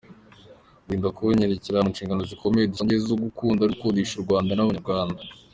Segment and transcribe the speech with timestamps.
[0.83, 5.21] Kundinda kunyerera mu nshingano zikomeye dusangiye, zo gukunda no gukundisha u Rwanda n’Abanyarwanda.